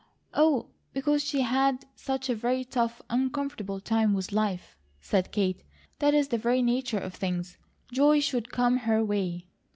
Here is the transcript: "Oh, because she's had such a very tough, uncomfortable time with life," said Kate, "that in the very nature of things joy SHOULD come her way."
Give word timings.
"Oh, 0.33 0.65
because 0.93 1.21
she's 1.23 1.45
had 1.45 1.85
such 1.95 2.27
a 2.27 2.33
very 2.33 2.65
tough, 2.65 3.03
uncomfortable 3.11 3.79
time 3.79 4.15
with 4.15 4.31
life," 4.31 4.75
said 4.99 5.31
Kate, 5.31 5.61
"that 5.99 6.15
in 6.15 6.25
the 6.27 6.39
very 6.39 6.63
nature 6.63 6.97
of 6.97 7.13
things 7.13 7.59
joy 7.91 8.19
SHOULD 8.19 8.51
come 8.51 8.77
her 8.77 9.05
way." 9.05 9.45